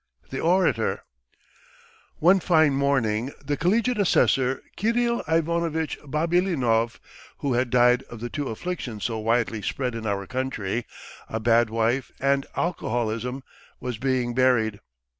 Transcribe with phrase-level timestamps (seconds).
[0.31, 1.03] THE ORATOR
[2.17, 6.99] ONE fine morning the collegiate assessor, Kirill Ivanovitch Babilonov,
[7.37, 10.87] who had died of the two afflictions so widely spread in our country,
[11.29, 13.43] a bad wife and alcoholism,
[13.79, 14.79] was being buried.